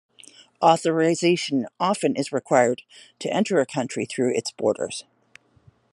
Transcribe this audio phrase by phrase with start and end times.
[0.63, 2.81] Authorization often is required
[3.19, 5.03] to enter a country through its borders.